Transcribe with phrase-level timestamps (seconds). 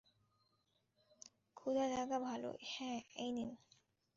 [1.57, 3.49] ক্ষুধা লাগা ভালো- হ্যাঁ এই নিন।